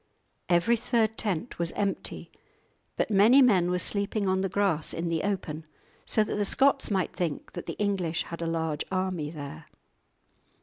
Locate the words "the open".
5.09-5.63